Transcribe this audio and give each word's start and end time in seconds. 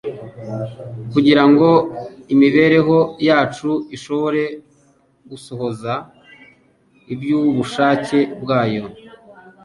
kugira 1.11 1.43
ngo 1.51 1.69
imibereho 2.33 2.97
yacu 3.27 3.69
ishobore 3.95 4.43
gusohoza 5.29 5.93
iby'ubushake 7.13 8.19
bwayo. 8.41 8.85